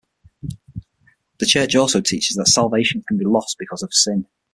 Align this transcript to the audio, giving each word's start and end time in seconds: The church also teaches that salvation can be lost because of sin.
The 1.37 1.45
church 1.45 1.75
also 1.75 2.01
teaches 2.01 2.35
that 2.37 2.47
salvation 2.47 3.03
can 3.07 3.19
be 3.19 3.25
lost 3.25 3.57
because 3.59 3.83
of 3.83 3.93
sin. 3.93 4.25